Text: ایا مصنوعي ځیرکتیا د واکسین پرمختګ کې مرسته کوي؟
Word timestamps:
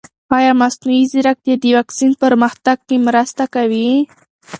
ایا 0.37 0.53
مصنوعي 0.61 1.01
ځیرکتیا 1.11 1.55
د 1.63 1.65
واکسین 1.77 2.11
پرمختګ 2.23 2.77
کې 2.87 2.95
مرسته 3.07 3.43
کوي؟ 3.55 3.89